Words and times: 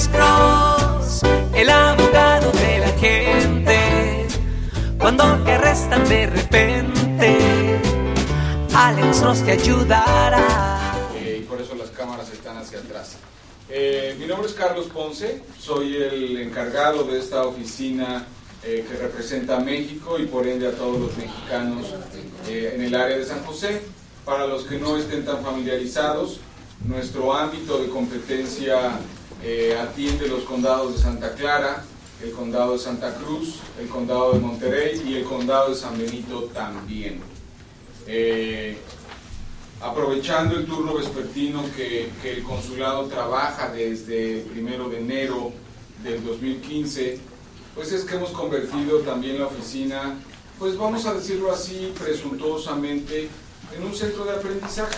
Alex 0.00 0.16
Cross, 0.16 1.20
el 1.54 1.68
abogado 1.68 2.50
de 2.52 2.78
la 2.78 2.88
gente. 2.98 4.26
Cuando 4.98 5.24
te 5.44 5.52
arrestan 5.52 6.08
de 6.08 6.26
repente, 6.26 7.38
Alex 8.72 9.20
Cross 9.20 9.44
te 9.44 9.52
ayudará. 9.52 10.94
Eh, 11.16 11.40
y 11.42 11.44
por 11.44 11.60
eso 11.60 11.74
las 11.74 11.90
cámaras 11.90 12.30
están 12.32 12.56
hacia 12.56 12.78
atrás. 12.78 13.16
Eh, 13.68 14.16
mi 14.18 14.24
nombre 14.24 14.48
es 14.48 14.54
Carlos 14.54 14.86
Ponce, 14.86 15.42
soy 15.58 15.96
el 15.96 16.38
encargado 16.38 17.04
de 17.04 17.18
esta 17.18 17.42
oficina 17.44 18.24
eh, 18.64 18.86
que 18.88 18.96
representa 18.96 19.58
a 19.58 19.60
México 19.60 20.18
y 20.18 20.24
por 20.24 20.46
ende 20.46 20.66
a 20.66 20.72
todos 20.72 20.98
los 20.98 21.16
mexicanos 21.18 21.88
eh, 22.48 22.72
en 22.74 22.84
el 22.84 22.94
área 22.94 23.18
de 23.18 23.26
San 23.26 23.44
José. 23.44 23.82
Para 24.24 24.46
los 24.46 24.64
que 24.64 24.78
no 24.78 24.96
estén 24.96 25.26
tan 25.26 25.44
familiarizados, 25.44 26.40
nuestro 26.86 27.34
ámbito 27.34 27.82
de 27.82 27.90
competencia 27.90 28.98
eh, 29.42 29.76
atiende 29.80 30.28
los 30.28 30.44
condados 30.44 30.94
de 30.94 31.00
Santa 31.00 31.34
Clara, 31.34 31.84
el 32.22 32.32
condado 32.32 32.72
de 32.72 32.78
Santa 32.78 33.14
Cruz, 33.14 33.60
el 33.80 33.88
condado 33.88 34.32
de 34.32 34.40
Monterrey 34.40 35.02
y 35.06 35.14
el 35.16 35.24
condado 35.24 35.70
de 35.70 35.76
San 35.76 35.96
Benito 35.96 36.44
también. 36.52 37.20
Eh, 38.06 38.76
aprovechando 39.80 40.56
el 40.56 40.66
turno 40.66 40.94
vespertino 40.94 41.64
que, 41.74 42.10
que 42.20 42.32
el 42.32 42.42
consulado 42.42 43.06
trabaja 43.06 43.70
desde 43.70 44.40
el 44.40 44.46
primero 44.46 44.90
de 44.90 44.98
enero 44.98 45.52
del 46.02 46.22
2015, 46.24 47.18
pues 47.74 47.92
es 47.92 48.04
que 48.04 48.16
hemos 48.16 48.30
convertido 48.30 48.98
también 49.00 49.38
la 49.38 49.46
oficina, 49.46 50.16
pues 50.58 50.76
vamos 50.76 51.06
a 51.06 51.14
decirlo 51.14 51.50
así, 51.50 51.92
presuntuosamente, 51.98 53.28
en 53.74 53.82
un 53.82 53.94
centro 53.94 54.24
de 54.24 54.32
aprendizaje. 54.32 54.96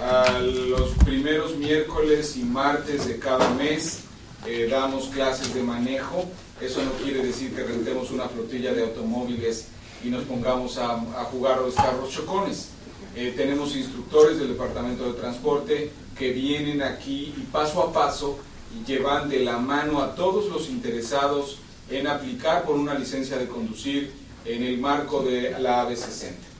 A 0.00 0.40
los 0.40 0.90
primeros 1.04 1.56
miércoles 1.56 2.36
y 2.36 2.44
martes 2.44 3.06
de 3.08 3.18
cada 3.18 3.48
mes 3.54 4.00
eh, 4.46 4.68
damos 4.70 5.06
clases 5.08 5.54
de 5.54 5.62
manejo. 5.62 6.26
Eso 6.60 6.84
no 6.84 6.92
quiere 7.02 7.24
decir 7.24 7.54
que 7.54 7.64
rentemos 7.64 8.10
una 8.10 8.28
flotilla 8.28 8.74
de 8.74 8.82
automóviles 8.82 9.68
y 10.04 10.08
nos 10.08 10.24
pongamos 10.24 10.76
a, 10.76 10.98
jugar 11.30 11.60
los 11.60 11.74
carros 11.74 12.10
chocones. 12.10 12.68
Eh, 13.14 13.32
tenemos 13.34 13.74
instructores 13.74 14.38
del 14.38 14.48
Departamento 14.48 15.10
de 15.10 15.18
Transporte 15.18 15.90
que 16.18 16.32
vienen 16.32 16.82
aquí 16.82 17.34
y 17.36 17.40
paso 17.50 17.82
a 17.82 17.92
paso 17.92 18.38
llevan 18.86 19.30
de 19.30 19.40
la 19.40 19.56
mano 19.56 20.02
a 20.02 20.14
todos 20.14 20.50
los 20.50 20.68
interesados 20.68 21.58
en 21.88 22.06
aplicar 22.06 22.64
por 22.64 22.76
una 22.76 22.94
licencia 22.94 23.38
de 23.38 23.48
conducir 23.48 24.12
en 24.44 24.62
el 24.62 24.78
marco 24.78 25.22
de 25.22 25.58
la 25.58 25.88
AB60. 25.88 26.55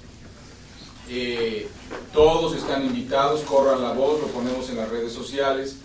Eh, 1.09 1.69
todos 2.13 2.57
están 2.57 2.85
invitados, 2.85 3.43
corran 3.43 3.83
la 3.83 3.93
voz, 3.93 4.21
lo 4.21 4.27
ponemos 4.29 4.69
en 4.71 4.77
las 4.77 4.89
redes 4.89 5.13
sociales. 5.13 5.77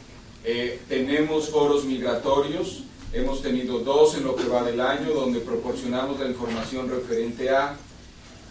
Eh, 0.44 0.80
tenemos 0.90 1.50
foros 1.50 1.86
migratorios, 1.86 2.84
hemos 3.14 3.42
tenido 3.44 3.80
dos 3.80 4.16
en 4.16 4.24
lo 4.24 4.36
que 4.36 4.46
va 4.46 4.64
del 4.64 4.82
año, 4.82 5.14
donde 5.14 5.40
proporcionamos 5.40 6.20
la 6.20 6.26
información 6.26 6.90
referente 6.90 7.50
a 7.50 7.78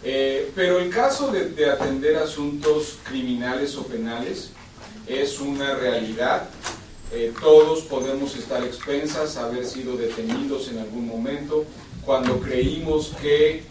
eh, 0.03 0.51
pero 0.55 0.79
el 0.79 0.89
caso 0.89 1.31
de, 1.31 1.51
de, 1.51 1.69
atender 1.69 2.17
asuntos 2.17 2.97
criminales 3.05 3.77
o 3.77 3.83
penales 3.83 4.51
es 5.07 5.39
una 5.41 5.75
realidad. 5.75 6.49
Todos 7.39 7.83
podemos 7.83 8.35
estar 8.35 8.65
expensas, 8.65 9.37
haber 9.37 9.67
sido 9.67 9.99
detenidos 9.99 10.69
en 10.69 10.79
algún 10.79 11.07
momento, 11.07 11.67
cuando 12.07 12.41
creímos 12.41 13.13
que 13.21 13.65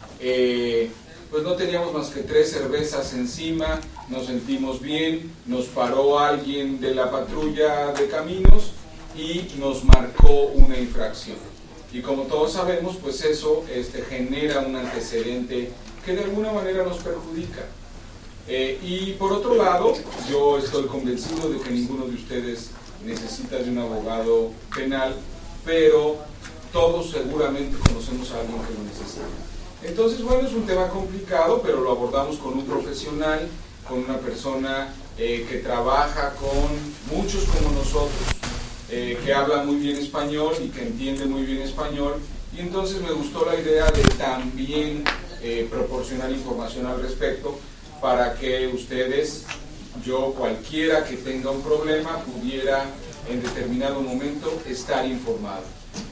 pues 1.30 1.44
no 1.44 1.54
teníamos 1.54 1.94
más 1.94 2.10
que 2.10 2.22
tres 2.22 2.52
cervezas 2.52 3.14
encima, 3.14 3.80
nos 4.10 4.26
sentimos 4.26 4.82
bien, 4.82 5.32
nos 5.46 5.66
paró 5.66 6.20
alguien 6.20 6.80
de 6.80 6.96
la 6.96 7.12
patrulla 7.12 7.94
de 7.94 8.08
caminos 8.08 8.72
y 9.16 9.48
nos 9.60 9.84
marcó 9.84 10.48
una 10.56 10.78
infracción. 10.78 11.38
Y 11.92 12.02
como 12.02 12.24
todos 12.24 12.54
sabemos, 12.54 12.98
pues 12.98 13.24
eso 13.24 13.64
este, 13.72 14.02
genera 14.04 14.62
un 14.62 14.76
antecedente 14.76 15.72
que 16.06 16.14
de 16.14 16.24
alguna 16.24 16.52
manera 16.52 16.84
nos 16.84 16.98
perjudica. 16.98 17.66
Eh, 18.48 18.80
y 18.84 19.14
por 19.14 19.32
otro 19.32 19.56
lado, 19.56 19.94
yo 20.30 20.58
estoy 20.58 20.86
convencido 20.86 21.50
de 21.50 21.60
que 21.60 21.70
ninguno 21.70 22.06
de 22.06 22.16
ustedes 22.16 22.72
necesita 23.06 23.58
de 23.58 23.70
un 23.70 23.78
abogado 23.78 24.52
penal, 24.76 25.16
pero 25.64 26.18
todos 26.74 27.12
seguramente 27.12 27.78
conocemos 27.88 28.32
a 28.32 28.40
alguien 28.40 28.58
que 28.64 28.74
lo 28.74 28.84
necesita. 28.84 29.26
Entonces, 29.82 30.22
bueno, 30.22 30.46
es 30.46 30.54
un 30.54 30.66
tema 30.66 30.90
complicado, 30.90 31.62
pero 31.62 31.80
lo 31.80 31.92
abordamos 31.92 32.38
con 32.38 32.54
un 32.54 32.66
profesional, 32.66 33.48
con 33.88 34.04
una 34.04 34.18
persona 34.18 34.94
eh, 35.18 35.46
que 35.50 35.60
trabaja 35.60 36.34
con 36.36 37.18
muchos 37.18 37.46
como 37.46 37.72
nosotros, 37.72 38.12
eh, 38.90 39.18
que 39.24 39.34
habla 39.34 39.64
muy 39.64 39.78
bien 39.78 39.96
español 39.98 40.54
y 40.62 40.68
que 40.68 40.82
entiende 40.82 41.26
muy 41.26 41.44
bien 41.44 41.62
español. 41.62 42.16
Y 42.56 42.60
entonces 42.60 43.02
me 43.02 43.12
gustó 43.12 43.46
la 43.46 43.56
idea 43.56 43.86
de 43.86 44.02
también 44.18 45.06
eh, 45.42 45.66
proporcionar 45.70 46.30
información 46.30 46.86
al 46.86 47.02
respecto 47.02 47.58
para 48.02 48.36
que 48.36 48.68
ustedes, 48.68 49.46
yo, 50.06 50.34
cualquiera 50.38 51.06
que 51.06 51.16
tenga 51.16 51.52
un 51.52 51.62
problema, 51.62 52.18
pudiera 52.24 52.84
en 53.30 53.42
determinado 53.42 54.02
momento 54.02 54.62
estar 54.68 55.06
informado. 55.06 55.64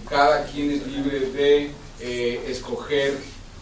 Cada 0.10 0.46
quien 0.46 0.72
es 0.72 0.88
libre 0.88 1.20
de 1.20 1.72
escoger 2.50 3.18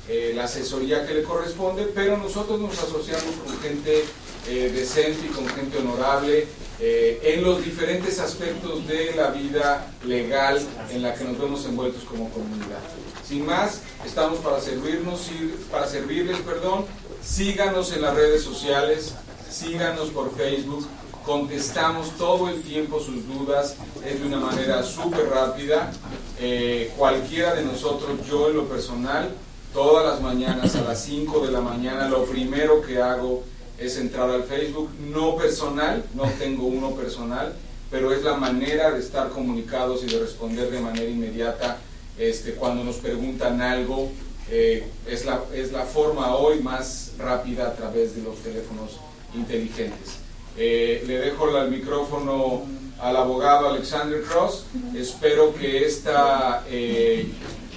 eh, 0.10 0.34
la 0.36 0.46
asesoría 0.46 1.06
que 1.06 1.14
le 1.14 1.24
corresponde, 1.24 1.84
pero 1.94 2.18
nosotros 2.18 2.60
nos 2.60 2.78
asociamos 2.78 3.36
con 3.44 3.60
gente 3.60 4.04
eh, 4.48 4.72
decente 4.74 5.28
y 5.28 5.30
con 5.30 5.48
gente 5.48 5.78
honorable 5.78 6.48
en 6.78 7.42
los 7.42 7.64
diferentes 7.64 8.20
aspectos 8.20 8.86
de 8.86 9.16
la 9.16 9.30
vida 9.30 9.94
legal 10.04 10.62
en 10.92 11.04
la 11.04 11.16
que 11.16 11.24
nos 11.24 11.40
vemos 11.40 11.66
envueltos 11.66 12.04
como 12.04 12.30
comunidad. 12.30 12.82
Sin 13.26 13.46
más, 13.46 13.82
estamos 14.06 14.40
para 14.40 14.60
servirnos, 14.60 15.30
para 15.72 15.88
servirles, 15.88 16.38
perdón. 16.40 16.86
Síganos 17.24 17.94
en 17.94 18.02
las 18.02 18.14
redes 18.14 18.44
sociales, 18.44 19.16
síganos 19.50 20.10
por 20.10 20.36
Facebook, 20.36 20.86
contestamos 21.26 22.12
todo 22.18 22.50
el 22.50 22.62
tiempo 22.62 23.00
sus 23.00 23.26
dudas, 23.28 23.76
es 24.06 24.22
de 24.22 24.28
una 24.28 24.40
manera 24.40 24.84
súper 24.84 25.28
rápida. 25.30 25.92
Eh, 26.40 26.94
cualquiera 26.98 27.56
de 27.56 27.64
nosotros, 27.64 28.12
yo 28.30 28.50
en 28.50 28.58
lo 28.58 28.66
personal, 28.66 29.34
todas 29.76 30.06
las 30.06 30.22
mañanas 30.22 30.74
a 30.78 30.82
las 30.84 31.04
5 31.04 31.46
de 31.46 31.52
la 31.52 31.60
mañana, 31.60 32.08
lo 32.08 32.24
primero 32.24 32.82
que 32.82 33.02
hago 33.02 33.44
es 33.78 33.98
entrar 33.98 34.30
al 34.30 34.46
Facebook, 34.46 34.90
no 35.12 35.36
personal, 35.36 36.02
no 36.14 36.24
tengo 36.40 36.66
uno 36.66 36.92
personal, 36.92 37.54
pero 37.92 38.14
es 38.14 38.24
la 38.24 38.36
manera 38.36 38.92
de 38.92 39.02
estar 39.02 39.30
comunicados 39.30 40.02
y 40.04 40.08
de 40.08 40.20
responder 40.20 40.72
de 40.72 40.80
manera 40.80 41.10
inmediata 41.10 41.78
este, 42.18 42.54
cuando 42.54 42.86
nos 42.86 42.96
preguntan 42.96 43.62
algo. 43.62 44.10
Eh, 44.50 44.88
es, 45.08 45.26
la, 45.26 45.42
es 45.54 45.74
la 45.74 45.84
forma 45.84 46.36
hoy 46.36 46.62
más 46.62 47.12
rápida 47.18 47.68
a 47.68 47.74
través 47.74 48.16
de 48.16 48.22
los 48.22 48.38
teléfonos 48.38 48.92
inteligentes. 49.34 50.20
Eh, 50.58 51.04
le 51.06 51.18
dejo 51.18 51.58
el 51.58 51.70
micrófono 51.70 52.64
al 53.02 53.18
abogado 53.18 53.70
Alexander 53.70 54.22
Cross. 54.22 54.68
Espero 54.96 55.54
que 55.54 55.86
esta 55.86 56.64
eh, 56.70 57.28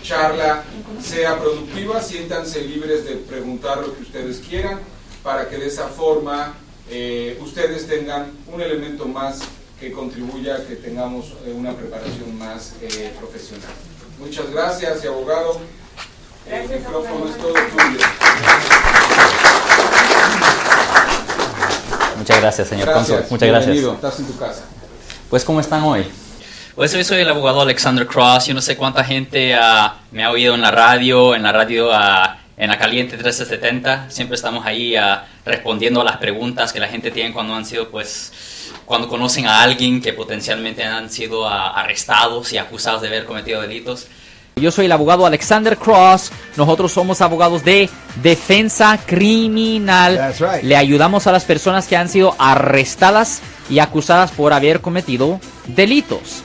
charla 0.02 0.62
sea 1.02 1.38
productiva. 1.38 2.02
Siéntanse 2.02 2.62
libres 2.62 3.04
de 3.04 3.16
preguntar 3.16 3.78
lo 3.78 3.94
que 3.94 4.02
ustedes 4.02 4.38
quieran 4.38 4.80
para 5.22 5.48
que 5.48 5.56
de 5.56 5.66
esa 5.66 5.88
forma 5.88 6.54
eh, 6.90 7.38
ustedes 7.42 7.86
tengan 7.86 8.32
un 8.52 8.60
elemento 8.60 9.06
más 9.06 9.40
que 9.80 9.92
contribuya 9.92 10.56
a 10.56 10.66
que 10.66 10.76
tengamos 10.76 11.34
eh, 11.46 11.52
una 11.54 11.74
preparación 11.74 12.36
más 12.38 12.74
eh, 12.82 13.12
profesional. 13.18 13.70
Muchas 14.18 14.50
gracias 14.50 15.04
y 15.04 15.06
abogado. 15.06 15.60
El 16.50 16.68
micrófono 16.68 17.28
es 17.28 17.36
todo 17.36 17.52
tuyo. 17.52 18.00
Muchas 22.16 22.40
gracias, 22.40 22.68
señor 22.68 22.86
Gracias. 22.86 23.08
cónsul. 23.08 23.30
Muchas 23.30 23.48
gracias. 23.48 23.72
Bienvenido. 23.72 23.94
Estás 23.94 24.18
en 24.18 24.26
tu 24.26 24.36
casa. 24.38 24.62
Pues, 25.30 25.44
¿cómo 25.44 25.60
están 25.60 25.82
hoy? 25.84 26.06
Pues 26.78 26.92
yo 26.92 27.02
soy 27.02 27.22
el 27.22 27.28
abogado 27.28 27.62
Alexander 27.62 28.06
Cross. 28.06 28.46
Yo 28.46 28.54
no 28.54 28.60
sé 28.60 28.76
cuánta 28.76 29.02
gente 29.02 29.52
ah, 29.52 29.96
me 30.12 30.22
ha 30.22 30.30
oído 30.30 30.54
en 30.54 30.60
la 30.60 30.70
radio, 30.70 31.34
en 31.34 31.42
la 31.42 31.50
radio 31.50 31.90
ah, 31.92 32.38
en 32.56 32.70
la 32.70 32.78
Caliente 32.78 33.16
1370. 33.16 34.08
Siempre 34.08 34.36
estamos 34.36 34.64
ahí 34.64 34.94
ah, 34.94 35.26
respondiendo 35.44 36.02
a 36.02 36.04
las 36.04 36.18
preguntas 36.18 36.72
que 36.72 36.78
la 36.78 36.86
gente 36.86 37.10
tiene 37.10 37.32
cuando 37.32 37.52
han 37.56 37.66
sido, 37.66 37.88
pues, 37.88 38.70
cuando 38.84 39.08
conocen 39.08 39.46
a 39.46 39.60
alguien 39.60 40.00
que 40.00 40.12
potencialmente 40.12 40.84
han 40.84 41.10
sido 41.10 41.48
arrestados 41.48 42.52
y 42.52 42.58
acusados 42.58 43.02
de 43.02 43.08
haber 43.08 43.24
cometido 43.24 43.60
delitos. 43.60 44.06
Yo 44.54 44.70
soy 44.70 44.84
el 44.86 44.92
abogado 44.92 45.26
Alexander 45.26 45.76
Cross. 45.76 46.30
Nosotros 46.56 46.92
somos 46.92 47.20
abogados 47.20 47.64
de 47.64 47.90
defensa 48.22 49.00
criminal. 49.04 50.16
That's 50.16 50.38
right. 50.38 50.62
Le 50.62 50.76
ayudamos 50.76 51.26
a 51.26 51.32
las 51.32 51.44
personas 51.44 51.88
que 51.88 51.96
han 51.96 52.08
sido 52.08 52.36
arrestadas 52.38 53.42
y 53.68 53.80
acusadas 53.80 54.30
por 54.30 54.52
haber 54.52 54.80
cometido 54.80 55.40
delitos. 55.66 56.44